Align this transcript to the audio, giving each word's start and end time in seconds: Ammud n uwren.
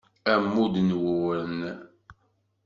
Ammud 0.33 0.75
n 0.87 0.89
uwren. 0.97 1.59